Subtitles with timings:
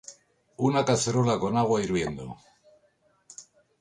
[0.69, 2.25] Una cacerola con agua hirviendo